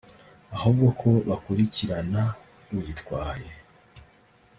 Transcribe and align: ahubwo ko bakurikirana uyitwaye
ahubwo 0.55 0.85
ko 0.99 1.09
bakurikirana 1.29 2.21
uyitwaye 2.77 3.51